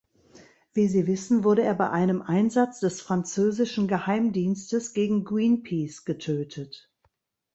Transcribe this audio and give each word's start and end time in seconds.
Wie 0.73 0.87
Sie 0.87 1.05
wissen, 1.05 1.43
wurde 1.43 1.61
er 1.61 1.75
bei 1.75 1.91
einem 1.91 2.23
Einsatz 2.23 2.79
des 2.79 3.01
französischen 3.01 3.87
Geheimdienstes 3.87 4.93
gegen 4.93 5.23
Greenpeace 5.25 6.05
getötet. 6.05 6.91